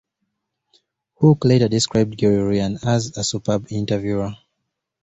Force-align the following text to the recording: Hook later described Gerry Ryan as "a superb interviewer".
Hook 1.19 1.45
later 1.45 1.67
described 1.67 2.17
Gerry 2.17 2.37
Ryan 2.57 2.79
as 2.83 3.15
"a 3.19 3.23
superb 3.23 3.67
interviewer". 3.71 4.33